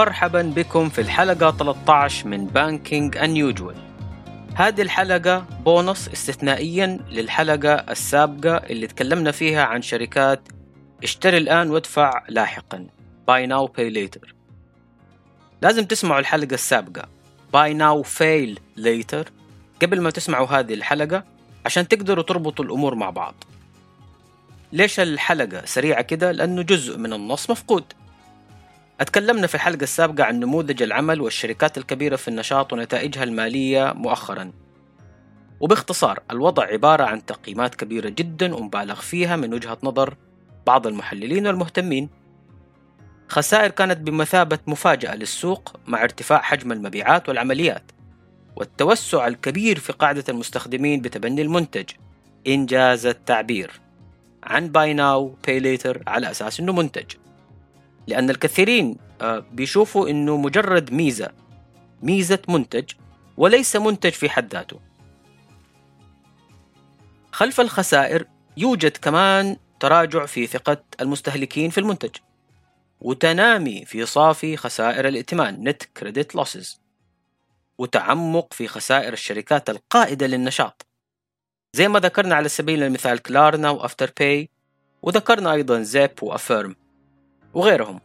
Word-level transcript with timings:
مرحبا 0.00 0.42
بكم 0.42 0.88
في 0.88 1.00
الحلقة 1.00 1.50
13 1.50 2.28
من 2.28 2.46
بانكينج 2.46 3.18
Unusual 3.18 3.76
هذه 4.54 4.82
الحلقة 4.82 5.46
بونص 5.64 6.08
استثنائيا 6.08 6.86
للحلقة 7.10 7.72
السابقة 7.72 8.56
اللي 8.56 8.86
تكلمنا 8.86 9.30
فيها 9.30 9.64
عن 9.64 9.82
شركات 9.82 10.48
اشتري 11.02 11.36
الآن 11.36 11.70
وادفع 11.70 12.22
لاحقا. 12.28 12.86
Buy 13.30 13.46
Now 13.46 13.68
Pay 13.68 13.94
Later. 13.94 14.32
لازم 15.62 15.84
تسمعوا 15.84 16.20
الحلقة 16.20 16.54
السابقة. 16.54 17.02
Buy 17.56 17.74
Now 17.74 18.06
Fail 18.06 18.58
Later. 18.78 19.30
قبل 19.82 20.00
ما 20.00 20.10
تسمعوا 20.10 20.46
هذه 20.46 20.74
الحلقة 20.74 21.24
عشان 21.66 21.88
تقدروا 21.88 22.24
تربطوا 22.24 22.64
الأمور 22.64 22.94
مع 22.94 23.10
بعض. 23.10 23.34
ليش 24.72 25.00
الحلقة 25.00 25.64
سريعة 25.64 26.02
كده؟ 26.02 26.32
لأنه 26.32 26.62
جزء 26.62 26.98
من 26.98 27.12
النص 27.12 27.50
مفقود. 27.50 27.84
أتكلمنا 29.00 29.46
في 29.46 29.54
الحلقة 29.54 29.82
السابقة 29.82 30.24
عن 30.24 30.40
نموذج 30.40 30.82
العمل 30.82 31.20
والشركات 31.20 31.78
الكبيرة 31.78 32.16
في 32.16 32.28
النشاط 32.28 32.72
ونتائجها 32.72 33.24
المالية 33.24 33.92
مؤخرا. 33.92 34.52
وباختصار 35.60 36.20
الوضع 36.30 36.64
عبارة 36.64 37.04
عن 37.04 37.26
تقييمات 37.26 37.74
كبيرة 37.74 38.08
جدا 38.08 38.54
ومبالغ 38.54 39.00
فيها 39.00 39.36
من 39.36 39.54
وجهة 39.54 39.78
نظر 39.82 40.16
بعض 40.66 40.86
المحللين 40.86 41.46
والمهتمين. 41.46 42.08
خسائر 43.28 43.70
كانت 43.70 43.98
بمثابة 43.98 44.58
مفاجأة 44.66 45.14
للسوق 45.14 45.76
مع 45.86 46.02
ارتفاع 46.02 46.40
حجم 46.40 46.72
المبيعات 46.72 47.28
والعمليات 47.28 47.92
والتوسع 48.56 49.26
الكبير 49.26 49.78
في 49.78 49.92
قاعدة 49.92 50.24
المستخدمين 50.28 51.00
بتبني 51.00 51.42
المنتج. 51.42 51.90
إنجاز 52.46 53.06
التعبير. 53.06 53.80
عن 54.42 54.68
buy 54.68 54.94
now 54.94 55.34
pay 55.46 55.60
later 55.60 56.02
على 56.06 56.30
أساس 56.30 56.60
أنه 56.60 56.72
منتج. 56.72 57.12
لأن 58.06 58.30
الكثيرين 58.30 58.96
آه، 59.20 59.44
بيشوفوا 59.52 60.08
أنه 60.08 60.36
مجرد 60.36 60.92
ميزة 60.92 61.30
ميزة 62.02 62.38
منتج 62.48 62.84
وليس 63.36 63.76
منتج 63.76 64.10
في 64.10 64.30
حد 64.30 64.52
ذاته. 64.52 64.80
خلف 67.32 67.60
الخسائر 67.60 68.26
يوجد 68.56 68.96
كمان 68.96 69.56
تراجع 69.80 70.26
في 70.26 70.46
ثقة 70.46 70.84
المستهلكين 71.00 71.70
في 71.70 71.78
المنتج 71.78 72.10
وتنامي 73.00 73.84
في 73.84 74.06
صافي 74.06 74.56
خسائر 74.56 75.08
الائتمان 75.08 75.72
net 75.72 76.02
credit 76.02 76.40
losses 76.40 76.78
وتعمق 77.78 78.52
في 78.52 78.68
خسائر 78.68 79.12
الشركات 79.12 79.70
القائدة 79.70 80.26
للنشاط. 80.26 80.86
زي 81.76 81.88
ما 81.88 81.98
ذكرنا 81.98 82.34
على 82.34 82.48
سبيل 82.48 82.82
المثال 82.82 83.18
كلارنا 83.18 83.70
وأفتر 83.70 84.10
باي 84.20 84.48
وذكرنا 85.02 85.52
أيضا 85.52 85.82
زيب 85.82 86.22
وأفيرم. 86.22 86.76
وغيرهم. 87.54 88.00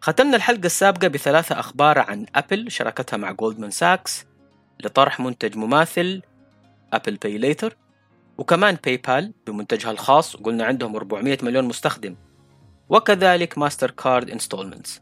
ختمنا 0.00 0.36
الحلقة 0.36 0.66
السابقة 0.66 1.08
بثلاثة 1.08 1.60
أخبار 1.60 1.98
عن 1.98 2.26
أبل 2.34 2.70
شراكتها 2.70 3.16
مع 3.16 3.32
جولدمان 3.32 3.70
ساكس 3.70 4.26
لطرح 4.84 5.20
منتج 5.20 5.56
مماثل 5.56 6.22
أبل 6.92 7.16
باي 7.16 7.38
ليتر 7.38 7.76
وكمان 8.38 8.76
باي 8.84 8.96
بال 8.96 9.32
بمنتجها 9.46 9.90
الخاص 9.90 10.36
قلنا 10.36 10.64
عندهم 10.64 10.96
400 10.96 11.38
مليون 11.42 11.64
مستخدم 11.64 12.16
وكذلك 12.88 13.58
ماستر 13.58 13.90
كارد 13.90 14.30
installments 14.30 15.00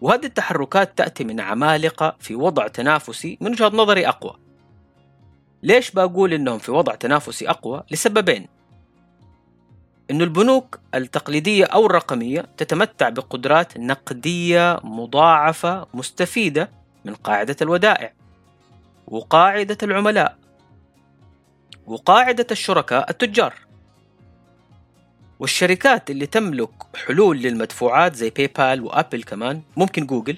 وهذه 0.00 0.26
التحركات 0.26 0.98
تأتي 0.98 1.24
من 1.24 1.40
عمالقة 1.40 2.16
في 2.20 2.34
وضع 2.34 2.68
تنافسي 2.68 3.38
من 3.40 3.50
وجهة 3.50 3.68
نظري 3.68 4.08
أقوى. 4.08 4.38
ليش 5.62 5.90
بقول 5.90 6.32
إنهم 6.32 6.58
في 6.58 6.70
وضع 6.70 6.94
تنافسي 6.94 7.50
أقوى؟ 7.50 7.82
لسببين. 7.90 8.57
أن 10.10 10.22
البنوك 10.22 10.80
التقليدية 10.94 11.64
أو 11.64 11.86
الرقمية 11.86 12.46
تتمتع 12.56 13.08
بقدرات 13.08 13.78
نقدية 13.78 14.80
مضاعفة 14.84 15.86
مستفيدة 15.94 16.70
من 17.04 17.14
قاعدة 17.14 17.56
الودائع 17.62 18.12
وقاعدة 19.06 19.78
العملاء 19.82 20.36
وقاعدة 21.86 22.46
الشركاء 22.50 23.10
التجار. 23.10 23.54
والشركات 25.38 26.10
اللي 26.10 26.26
تملك 26.26 26.70
حلول 27.06 27.38
للمدفوعات 27.38 28.14
زي 28.14 28.30
باي 28.30 28.46
بال 28.46 28.80
وابل 28.80 29.22
كمان 29.22 29.62
ممكن 29.76 30.06
جوجل 30.06 30.36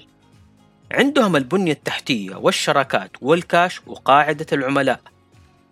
عندهم 0.91 1.35
البنية 1.35 1.71
التحتية 1.71 2.35
والشراكات 2.35 3.11
والكاش 3.21 3.81
وقاعدة 3.87 4.45
العملاء 4.53 4.99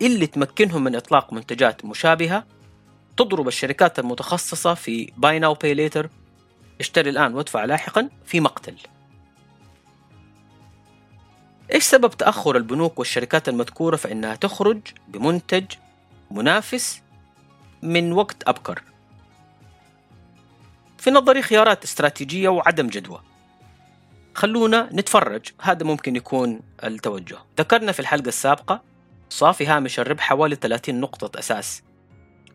اللي 0.02 0.28
تمكنهم 0.28 0.84
من 0.84 0.96
إطلاق 0.96 1.34
منتجات 1.34 1.86
مشابهة 1.86 2.44
تضرب 3.20 3.48
الشركات 3.48 4.00
المتخصصة 4.00 4.74
في 4.74 5.12
buy 5.18 5.40
now 5.40 5.54
pay 5.54 5.74
later 5.74 6.10
اشتري 6.80 7.10
الآن 7.10 7.34
وادفع 7.34 7.66
لاحقا 7.66 8.10
في 8.26 8.40
مقتل. 8.40 8.76
إيش 11.74 11.84
سبب 11.84 12.10
تأخر 12.10 12.58
البنوك 12.58 13.00
والشركات 13.00 13.50
المذكورة 13.50 13.96
فإنها 13.96 14.36
تخرج 14.36 14.80
بمنتج 15.08 15.66
منافس 16.32 17.02
من 17.82 18.14
وقت 18.14 18.48
أبكر؟ 18.48 18.84
في 20.98 21.12
نظري 21.12 21.42
خيارات 21.42 21.84
استراتيجية 21.84 22.50
وعدم 22.50 22.88
جدوى. 22.88 23.22
خلونا 24.36 24.90
نتفرج. 24.94 25.46
هذا 25.62 25.84
ممكن 25.84 26.16
يكون 26.16 26.60
التوجه. 26.84 27.38
ذكرنا 27.58 27.92
في 27.92 28.00
الحلقة 28.00 28.28
السابقة 28.28 28.82
صافي 29.30 29.66
هامش 29.66 30.00
الربح 30.00 30.24
حوالي 30.24 30.56
30 30.56 31.00
نقطة 31.00 31.40
أساس. 31.40 31.89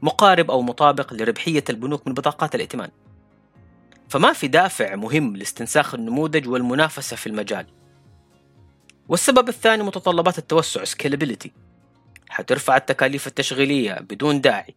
مقارب 0.02 0.50
أو 0.50 0.62
مطابق 0.62 1.14
لربحية 1.14 1.64
البنوك 1.70 2.06
من 2.06 2.14
بطاقات 2.14 2.54
الائتمان. 2.54 2.90
فما 4.08 4.32
في 4.32 4.48
دافع 4.48 4.94
مهم 4.94 5.36
لاستنساخ 5.36 5.94
النموذج 5.94 6.48
والمنافسة 6.48 7.16
في 7.16 7.26
المجال. 7.26 7.66
والسبب 9.08 9.48
الثاني 9.48 9.82
متطلبات 9.82 10.38
التوسع 10.38 10.84
سكيلابيليتي 10.84 11.52
حترفع 12.28 12.76
التكاليف 12.76 13.26
التشغيلية 13.26 13.94
بدون 13.94 14.40
داعي 14.40 14.74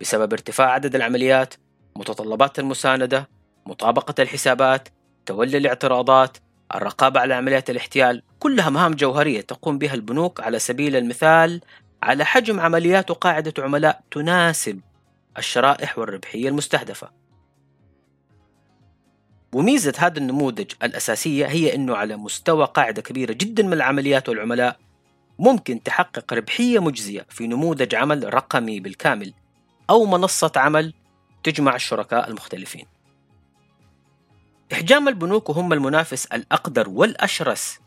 بسبب 0.00 0.32
ارتفاع 0.32 0.70
عدد 0.70 0.94
العمليات 0.94 1.54
متطلبات 1.96 2.58
المساندة 2.58 3.28
مطابقة 3.66 4.14
الحسابات 4.22 4.88
تولي 5.26 5.58
الاعتراضات 5.58 6.36
الرقابة 6.74 7.20
على 7.20 7.34
عمليات 7.34 7.70
الاحتيال 7.70 8.22
كلها 8.38 8.70
مهام 8.70 8.94
جوهرية 8.94 9.40
تقوم 9.40 9.78
بها 9.78 9.94
البنوك 9.94 10.40
على 10.40 10.58
سبيل 10.58 10.96
المثال 10.96 11.60
على 12.02 12.24
حجم 12.24 12.60
عمليات 12.60 13.10
وقاعدة 13.10 13.54
عملاء 13.58 14.00
تناسب 14.10 14.80
الشرائح 15.38 15.98
والربحية 15.98 16.48
المستهدفة. 16.48 17.10
وميزة 19.52 19.92
هذا 19.98 20.18
النموذج 20.18 20.72
الأساسية 20.82 21.46
هي 21.46 21.74
أنه 21.74 21.96
على 21.96 22.16
مستوى 22.16 22.64
قاعدة 22.64 23.02
كبيرة 23.02 23.32
جدا 23.32 23.62
من 23.62 23.72
العمليات 23.72 24.28
والعملاء 24.28 24.76
ممكن 25.38 25.82
تحقق 25.82 26.32
ربحية 26.32 26.78
مجزية 26.78 27.26
في 27.28 27.46
نموذج 27.46 27.94
عمل 27.94 28.34
رقمي 28.34 28.80
بالكامل 28.80 29.34
أو 29.90 30.06
منصة 30.06 30.52
عمل 30.56 30.94
تجمع 31.42 31.74
الشركاء 31.74 32.28
المختلفين. 32.28 32.86
إحجام 34.72 35.08
البنوك 35.08 35.50
وهم 35.50 35.72
المنافس 35.72 36.26
الأقدر 36.26 36.88
والأشرس 36.88 37.80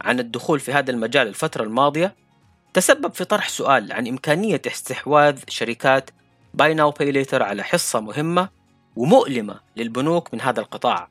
عن 0.00 0.20
الدخول 0.20 0.60
في 0.60 0.72
هذا 0.72 0.90
المجال 0.90 1.28
الفترة 1.28 1.64
الماضية 1.64 2.14
تسبب 2.74 3.14
في 3.14 3.24
طرح 3.24 3.48
سؤال 3.48 3.92
عن 3.92 4.06
إمكانية 4.06 4.62
استحواذ 4.66 5.40
شركات 5.48 6.10
buy 6.54 6.74
now 6.74 6.90
pay 6.90 7.10
later 7.10 7.42
على 7.42 7.62
حصة 7.62 8.00
مهمة 8.00 8.48
ومؤلمة 8.96 9.60
للبنوك 9.76 10.34
من 10.34 10.40
هذا 10.40 10.60
القطاع 10.60 11.08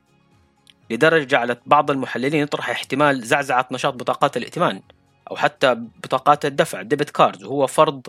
لدرجة 0.90 1.24
جعلت 1.24 1.60
بعض 1.66 1.90
المحللين 1.90 2.34
يطرح 2.34 2.70
احتمال 2.70 3.22
زعزعة 3.22 3.68
نشاط 3.72 3.94
بطاقات 3.94 4.36
الائتمان 4.36 4.82
أو 5.30 5.36
حتى 5.36 5.74
بطاقات 5.74 6.44
الدفع 6.44 6.82
debit 6.82 7.10
card 7.10 7.42
وهو 7.42 7.66
فرض 7.66 8.06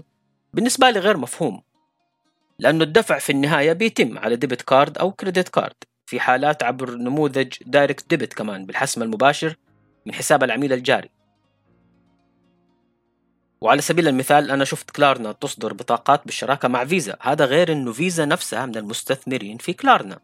بالنسبة 0.53 0.89
لي 0.89 0.99
غير 0.99 1.17
مفهوم 1.17 1.61
لأنه 2.59 2.83
الدفع 2.83 3.19
في 3.19 3.31
النهاية 3.31 3.73
بيتم 3.73 4.17
على 4.17 4.35
debit 4.35 4.61
card 4.61 4.97
أو 4.97 5.11
credit 5.11 5.49
card 5.49 5.75
في 6.05 6.19
حالات 6.19 6.63
عبر 6.63 6.95
نموذج 6.95 7.53
direct 7.65 8.09
debit 8.09 8.33
كمان 8.33 8.65
بالحسم 8.65 9.03
المباشر 9.03 9.55
من 10.05 10.13
حساب 10.13 10.43
العميل 10.43 10.73
الجاري. 10.73 11.09
وعلى 13.61 13.81
سبيل 13.81 14.07
المثال 14.07 14.51
أنا 14.51 14.65
شفت 14.65 14.91
كلارنا 14.91 15.31
تصدر 15.31 15.73
بطاقات 15.73 16.25
بالشراكة 16.25 16.67
مع 16.67 16.85
فيزا. 16.85 17.17
هذا 17.21 17.45
غير 17.45 17.71
أنه 17.71 17.91
فيزا 17.91 18.25
نفسها 18.25 18.65
من 18.65 18.77
المستثمرين 18.77 19.57
في 19.57 19.73
كلارنا. 19.73 20.19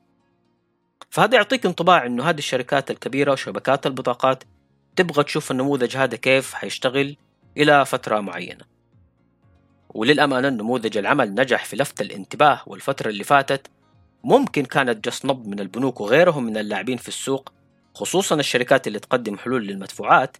فهذا 1.09 1.35
يعطيك 1.35 1.65
انطباع 1.65 2.05
أنه 2.05 2.29
هذه 2.29 2.37
الشركات 2.37 2.91
الكبيرة 2.91 3.31
وشبكات 3.31 3.87
البطاقات 3.87 4.43
تبغى 4.95 5.23
تشوف 5.23 5.51
النموذج 5.51 5.97
هذا 5.97 6.15
كيف 6.15 6.53
حيشتغل 6.53 7.15
إلى 7.57 7.85
فترة 7.85 8.19
معينة. 8.19 8.65
وللأمانة 9.89 10.49
نموذج 10.49 10.97
العمل 10.97 11.33
نجح 11.33 11.65
في 11.65 11.75
لفت 11.75 12.01
الانتباه 12.01 12.61
والفترة 12.65 13.09
اللي 13.09 13.23
فاتت. 13.23 13.67
ممكن 14.23 14.65
كانت 14.65 15.07
جس 15.07 15.25
نبض 15.25 15.47
من 15.47 15.59
البنوك 15.59 16.01
وغيرهم 16.01 16.43
من 16.43 16.57
اللاعبين 16.57 16.97
في 16.97 17.07
السوق 17.07 17.53
خصوصا 17.95 18.35
الشركات 18.35 18.87
اللي 18.87 18.99
تقدم 18.99 19.37
حلول 19.37 19.67
للمدفوعات. 19.67 20.37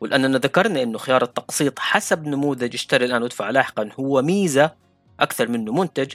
ولأننا 0.00 0.38
ذكرنا 0.38 0.82
أنه 0.82 0.98
خيار 0.98 1.22
التقسيط 1.22 1.78
حسب 1.78 2.26
نموذج 2.26 2.74
اشتري 2.74 3.04
الآن 3.04 3.22
وادفع 3.22 3.50
لاحقا 3.50 3.88
هو 4.00 4.22
ميزة 4.22 4.72
أكثر 5.20 5.48
منه 5.48 5.72
منتج 5.72 6.12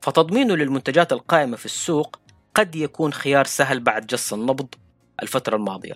فتضمينه 0.00 0.54
للمنتجات 0.54 1.12
القائمة 1.12 1.56
في 1.56 1.66
السوق 1.66 2.18
قد 2.54 2.76
يكون 2.76 3.12
خيار 3.12 3.46
سهل 3.46 3.80
بعد 3.80 4.06
جس 4.06 4.32
النبض 4.32 4.74
الفترة 5.22 5.56
الماضية. 5.56 5.94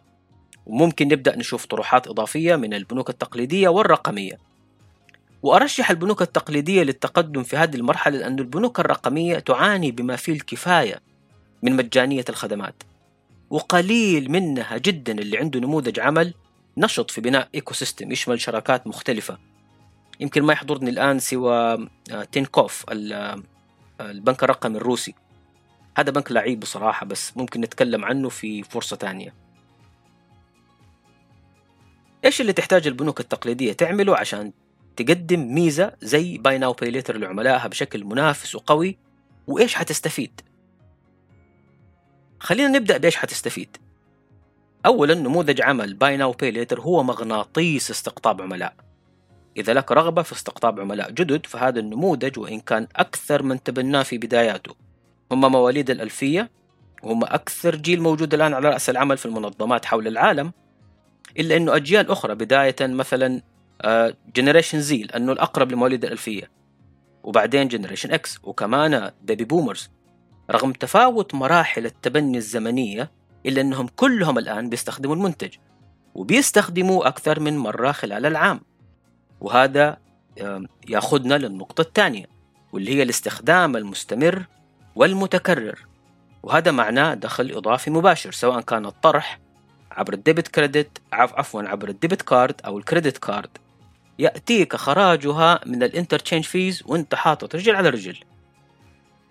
وممكن 0.66 1.08
نبدأ 1.08 1.36
نشوف 1.36 1.66
طروحات 1.66 2.08
إضافية 2.08 2.56
من 2.56 2.74
البنوك 2.74 3.10
التقليدية 3.10 3.68
والرقمية. 3.68 4.38
وأرشح 5.42 5.90
البنوك 5.90 6.22
التقليدية 6.22 6.82
للتقدم 6.82 7.42
في 7.42 7.56
هذه 7.56 7.76
المرحلة 7.76 8.18
لأن 8.18 8.38
البنوك 8.38 8.80
الرقمية 8.80 9.38
تعاني 9.38 9.90
بما 9.90 10.16
فيه 10.16 10.32
الكفاية 10.32 11.00
من 11.62 11.76
مجانية 11.76 12.24
الخدمات 12.28 12.82
وقليل 13.50 14.30
منها 14.30 14.78
جدا 14.78 15.12
اللي 15.12 15.38
عنده 15.38 15.60
نموذج 15.60 16.00
عمل 16.00 16.34
نشط 16.76 17.10
في 17.10 17.20
بناء 17.20 17.48
ecosystem 17.54 18.12
يشمل 18.12 18.40
شراكات 18.40 18.86
مختلفة. 18.86 19.38
يمكن 20.20 20.42
ما 20.42 20.52
يحضرني 20.52 20.90
الآن 20.90 21.18
سوى 21.18 21.88
آه، 22.12 22.24
تينكوف 22.32 22.84
آه، 22.88 23.42
البنك 24.00 24.44
الرقمي 24.44 24.76
الروسي. 24.76 25.14
هذا 25.98 26.10
بنك 26.10 26.32
لعيب 26.32 26.60
بصراحة 26.60 27.06
بس 27.06 27.36
ممكن 27.36 27.60
نتكلم 27.60 28.04
عنه 28.04 28.28
في 28.28 28.62
فرصة 28.62 28.96
تانية 28.96 29.34
إيش 32.24 32.40
اللي 32.40 32.52
تحتاج 32.52 32.86
البنوك 32.86 33.20
التقليدية 33.20 33.72
تعمله 33.72 34.16
عشان 34.16 34.52
تقدم 34.96 35.54
ميزة 35.54 35.92
زي 36.02 36.38
buy 36.38 36.58
now 36.58 36.72
pay 36.72 36.90
later 36.90 37.16
لعملائها 37.16 37.66
بشكل 37.66 38.04
منافس 38.04 38.54
وقوي؟ 38.54 38.98
وإيش 39.46 39.74
حتستفيد؟ 39.74 40.40
خلينا 42.40 42.68
نبدأ 42.68 42.96
بإيش 42.96 43.16
حتستفيد. 43.16 43.76
اولا 44.86 45.14
نموذج 45.14 45.60
عمل 45.60 45.94
buy 45.94 46.16
now 46.16 46.32
pay 46.32 46.50
later 46.50 46.80
هو 46.80 47.02
مغناطيس 47.02 47.90
استقطاب 47.90 48.42
عملاء. 48.42 48.74
إذا 49.56 49.74
لك 49.74 49.92
رغبة 49.92 50.22
في 50.22 50.32
استقطاب 50.32 50.80
عملاء 50.80 51.10
جدد 51.10 51.46
فهذا 51.46 51.80
النموذج 51.80 52.38
وإن 52.38 52.60
كان 52.60 52.86
أكثر 52.96 53.42
من 53.42 53.62
تبناه 53.62 54.02
في 54.02 54.18
بداياته. 54.18 54.74
هم 55.32 55.52
مواليد 55.52 55.90
الألفية 55.90 56.50
وهم 57.02 57.24
أكثر 57.24 57.76
جيل 57.76 58.02
موجود 58.02 58.34
الآن 58.34 58.54
على 58.54 58.68
رأس 58.68 58.90
العمل 58.90 59.16
في 59.16 59.26
المنظمات 59.26 59.84
حول 59.84 60.06
العالم 60.06 60.52
إلا 61.38 61.56
أنه 61.56 61.76
أجيال 61.76 62.10
أخرى 62.10 62.34
بداية 62.34 62.76
مثلا 62.80 63.42
generation 64.36 64.80
Z 64.80 65.02
لأنه 65.02 65.32
الأقرب 65.32 65.72
لمواليد 65.72 66.04
الألفية. 66.04 66.50
وبعدين 67.22 67.68
generation 67.68 68.12
X 68.12 68.38
وكمان 68.42 69.10
baby 69.22 69.44
boomers. 69.44 69.90
رغم 70.50 70.72
تفاوت 70.72 71.34
مراحل 71.34 71.86
التبني 71.86 72.38
الزمنية 72.38 73.10
إلا 73.46 73.60
أنهم 73.60 73.88
كلهم 73.96 74.38
الآن 74.38 74.68
بيستخدموا 74.68 75.14
المنتج 75.14 75.54
وبيستخدموا 76.14 77.08
أكثر 77.08 77.40
من 77.40 77.58
مرة 77.58 77.92
خلال 77.92 78.26
العام. 78.26 78.60
وهذا 79.40 79.96
يأخذنا 80.88 81.34
للنقطة 81.34 81.80
الثانية 81.80 82.26
واللي 82.72 82.94
هي 82.94 83.02
الاستخدام 83.02 83.76
المستمر 83.76 84.44
والمتكرر. 84.96 85.86
وهذا 86.42 86.70
معناه 86.70 87.14
دخل 87.14 87.50
إضافي 87.50 87.90
مباشر 87.90 88.32
سواء 88.32 88.60
كان 88.60 88.86
الطرح 88.86 89.40
عبر 89.90 90.12
ال 90.12 90.18
debit 90.18 90.48
credit 90.48 90.98
عفوا 91.12 91.62
عبر 91.62 91.88
ال 91.88 91.94
debit 91.94 92.22
card 92.22 92.60
أو 92.64 92.78
ال 92.78 92.84
credit 92.84 93.18
card. 93.18 93.50
يأتيك 94.18 94.76
خراجها 94.76 95.60
من 95.66 95.82
ال 95.82 95.88
interchange 95.88 96.44
fees 96.44 96.82
وأنت 96.86 97.14
حاطط 97.14 97.54
رجل 97.54 97.76
على 97.76 97.88
رجل. 97.88 98.16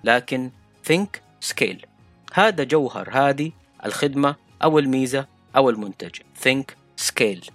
لكن 0.03 0.51
think 0.89 1.19
scale. 1.51 1.85
هذا 2.33 2.63
جوهر 2.63 3.09
هذه 3.11 3.51
الخدمة 3.85 4.35
أو 4.63 4.79
الميزة 4.79 5.27
أو 5.55 5.69
المنتج. 5.69 6.15
Think 6.45 6.63
scale. 7.01 7.51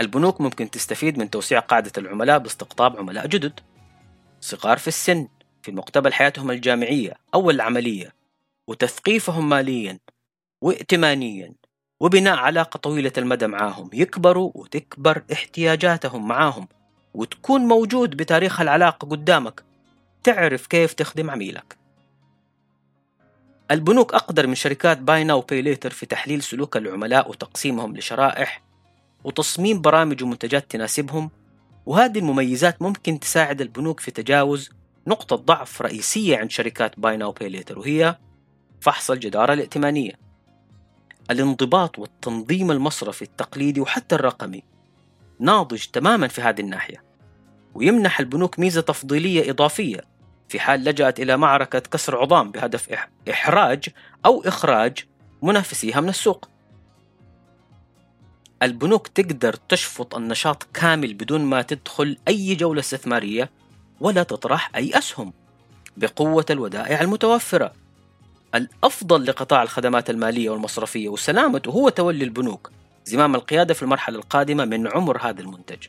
البنوك 0.00 0.40
ممكن 0.40 0.70
تستفيد 0.70 1.18
من 1.18 1.30
توسيع 1.30 1.58
قاعدة 1.60 1.92
العملاء 1.98 2.38
باستقطاب 2.38 2.96
عملاء 2.96 3.26
جدد. 3.26 3.60
صغار 4.40 4.78
في 4.78 4.88
السن 4.88 5.28
في 5.62 5.72
مقتبل 5.72 6.12
حياتهم 6.12 6.50
الجامعية 6.50 7.14
أو 7.34 7.50
العملية 7.50 8.14
وتثقيفهم 8.66 9.48
ماليا 9.48 9.98
وائتمانيا 10.60 11.54
وبناء 12.00 12.36
علاقة 12.36 12.78
طويلة 12.78 13.12
المدى 13.18 13.46
معاهم. 13.46 13.90
يكبروا 13.92 14.52
وتكبر 14.54 15.22
احتياجاتهم 15.32 16.28
معاهم 16.28 16.68
وتكون 17.14 17.60
موجود 17.60 18.16
بتاريخ 18.16 18.60
العلاقة 18.60 19.08
قدامك. 19.08 19.64
تعرف 20.24 20.66
كيف 20.66 20.92
تخدم 20.92 21.30
عميلك. 21.30 21.79
البنوك 23.70 24.14
أقدر 24.14 24.46
من 24.46 24.54
شركات 24.54 24.98
buy 24.98 25.24
now 25.24 25.40
pay 25.40 25.62
later 25.62 25.90
في 25.90 26.06
تحليل 26.06 26.42
سلوك 26.42 26.76
العملاء 26.76 27.30
وتقسيمهم 27.30 27.96
لشرائح 27.96 28.62
وتصميم 29.24 29.80
برامج 29.80 30.22
ومنتجات 30.22 30.70
تناسبهم 30.70 31.30
وهذه 31.86 32.18
المميزات 32.18 32.82
ممكن 32.82 33.20
تساعد 33.20 33.60
البنوك 33.60 34.00
في 34.00 34.10
تجاوز 34.10 34.70
نقطة 35.06 35.36
ضعف 35.36 35.82
رئيسية 35.82 36.36
عند 36.36 36.50
شركات 36.50 37.00
buy 37.00 37.16
now 37.16 37.32
pay 37.32 37.48
later 37.48 37.78
وهي 37.78 38.16
فحص 38.80 39.10
الجدارة 39.10 39.52
الائتمانية. 39.52 40.12
الانضباط 41.30 41.98
والتنظيم 41.98 42.70
المصرفي 42.70 43.22
التقليدي 43.22 43.80
وحتى 43.80 44.14
الرقمي 44.14 44.62
ناضج 45.38 45.84
تماما 45.84 46.28
في 46.28 46.40
هذه 46.40 46.60
الناحية 46.60 47.02
ويمنح 47.74 48.20
البنوك 48.20 48.58
ميزة 48.58 48.80
تفضيلية 48.80 49.50
إضافية 49.50 50.00
في 50.50 50.60
حال 50.60 50.84
لجأت 50.84 51.20
إلى 51.20 51.36
معركة 51.36 51.78
كسر 51.78 52.16
عظام 52.16 52.50
بهدف 52.50 52.88
إحراج 53.30 53.88
أو 54.26 54.42
إخراج 54.46 54.98
منافسيها 55.42 56.00
من 56.00 56.08
السوق. 56.08 56.48
البنوك 58.62 59.08
تقدر 59.08 59.54
تشفط 59.68 60.14
النشاط 60.14 60.66
كامل 60.74 61.14
بدون 61.14 61.40
ما 61.40 61.62
تدخل 61.62 62.16
أي 62.28 62.54
جولة 62.54 62.80
استثمارية 62.80 63.50
ولا 64.00 64.22
تطرح 64.22 64.70
أي 64.76 64.98
أسهم 64.98 65.32
بقوة 65.96 66.46
الودائع 66.50 67.00
المتوفرة. 67.00 67.72
الأفضل 68.54 69.26
لقطاع 69.26 69.62
الخدمات 69.62 70.10
المالية 70.10 70.50
والمصرفية 70.50 71.08
وسلامته 71.08 71.70
هو 71.70 71.88
تولي 71.88 72.24
البنوك 72.24 72.70
زمام 73.04 73.34
القيادة 73.34 73.74
في 73.74 73.82
المرحلة 73.82 74.18
القادمة 74.18 74.64
من 74.64 74.88
عمر 74.88 75.18
هذا 75.18 75.40
المنتج. 75.40 75.86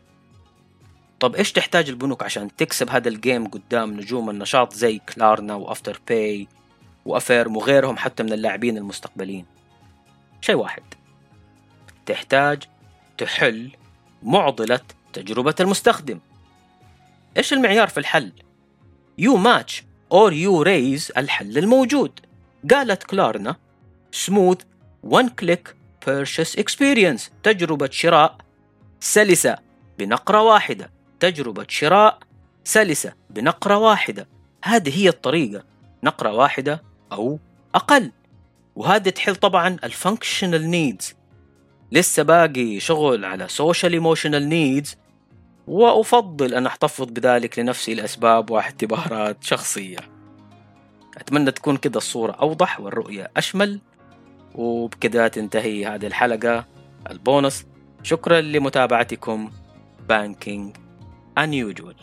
طب 1.21 1.35
إيش 1.35 1.51
تحتاج 1.51 1.89
البنوك 1.89 2.23
عشان 2.23 2.55
تكسب 2.55 2.89
هذا 2.89 3.09
الجيم 3.09 3.47
قدام 3.47 3.93
نجوم 3.93 4.29
النشاط 4.29 4.73
زي 4.73 4.99
Klarna 4.99 5.47
و 5.47 5.55
Afterpay 5.55 6.47
و 7.05 7.13
Affirm 7.13 7.57
وغيرهم 7.57 7.97
حتى 7.97 8.23
من 8.23 8.33
اللاعبين 8.33 8.77
المستقبليين 8.77 9.45
شيء 10.41 10.55
واحد. 10.55 10.83
تحتاج 12.05 12.63
تحل 13.17 13.71
معضلة 14.23 14.79
تجربة 15.13 15.55
المستخدم. 15.59 16.19
إيش 17.37 17.53
المعيار 17.53 17.87
في 17.87 17.97
الحل؟ 17.97 18.31
you 19.17 19.37
match 19.37 19.83
or 20.11 20.33
you 20.33 20.61
raise 20.61 21.11
الحل 21.17 21.57
الموجود. 21.57 22.19
قالت 22.71 23.03
Klarna 23.03 23.55
smooth 24.11 24.57
one 25.03 25.29
click 25.29 25.75
purchase 26.07 26.59
experience 26.59 27.31
تجربة 27.43 27.89
شراء 27.91 28.37
سلسة 28.99 29.57
بنقرة 29.99 30.41
واحدة. 30.41 31.00
تجربة 31.21 31.65
شراء 31.69 32.19
سلسة 32.63 33.13
بنقرة 33.29 33.77
واحدة. 33.77 34.27
هذه 34.63 34.97
هي 34.99 35.09
الطريقة 35.09 35.63
نقرة 36.03 36.33
واحدة 36.33 36.83
أو 37.11 37.39
أقل. 37.75 38.11
وهذا 38.75 39.11
تحل 39.11 39.35
طبعا 39.35 39.77
ال 39.83 39.91
functional 39.91 40.69
needs 40.71 41.15
لسه 41.91 42.23
باقي 42.23 42.79
شغل 42.79 43.25
على 43.25 43.47
social 43.47 43.93
emotional 43.93 44.49
needs 44.49 44.97
وأفضل 45.67 46.53
أن 46.53 46.65
أحتفظ 46.65 47.05
بذلك 47.05 47.59
لنفسي 47.59 47.93
لأسباب 47.93 48.49
واعتبارات 48.49 49.43
شخصية. 49.43 49.99
أتمنى 51.17 51.51
تكون 51.51 51.77
كده 51.77 51.97
الصورة 51.97 52.31
أوضح 52.31 52.79
والرؤية 52.79 53.31
أشمل. 53.37 53.79
وبكده 54.55 55.27
تنتهي 55.27 55.85
هذه 55.85 56.07
الحلقة. 56.07 56.65
البونص. 57.09 57.65
شكرا 58.03 58.41
لمتابعتكم. 58.41 59.51
بانكينج 60.09 60.75
unusual 61.37 61.95